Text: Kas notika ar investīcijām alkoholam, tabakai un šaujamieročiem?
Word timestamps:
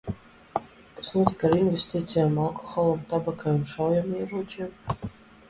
Kas 0.95 1.11
notika 1.17 1.43
ar 1.49 1.53
investīcijām 1.57 2.41
alkoholam, 2.47 3.05
tabakai 3.13 3.55
un 3.59 3.63
šaujamieročiem? 3.75 5.07